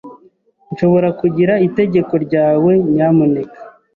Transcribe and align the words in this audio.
Nshobora 0.71 1.09
kugira 1.19 1.53
itegeko 1.67 2.13
ryawe, 2.25 2.71
nyamuneka? 2.93 3.59